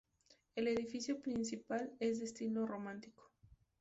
El 0.55 0.67
edificio 0.67 1.21
principal 1.21 1.93
es 1.99 2.17
de 2.17 2.25
estilo 2.25 2.65
romántico. 2.65 3.29